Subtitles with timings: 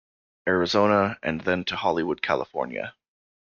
[0.47, 2.95] Arizona and then to Hollywood California.